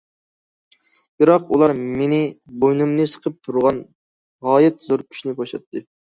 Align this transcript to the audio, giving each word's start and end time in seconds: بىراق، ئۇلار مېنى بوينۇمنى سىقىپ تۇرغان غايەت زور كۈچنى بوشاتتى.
بىراق، 1.21 1.45
ئۇلار 1.55 1.73
مېنى 1.99 2.19
بوينۇمنى 2.65 3.07
سىقىپ 3.13 3.37
تۇرغان 3.49 3.83
غايەت 4.49 4.83
زور 4.89 5.07
كۈچنى 5.13 5.37
بوشاتتى. 5.45 5.87